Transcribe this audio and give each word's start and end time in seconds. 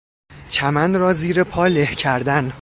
چمن 0.49 0.95
را 0.95 1.13
زیر 1.13 1.43
پا 1.43 1.67
له 1.67 1.85
کردن 1.85 2.53